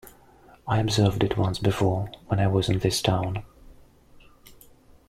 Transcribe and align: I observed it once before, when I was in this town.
I 0.67 0.79
observed 0.79 1.21
it 1.23 1.37
once 1.37 1.59
before, 1.59 2.09
when 2.25 2.39
I 2.39 2.47
was 2.47 2.69
in 2.69 2.79
this 2.79 3.03
town. 3.03 3.43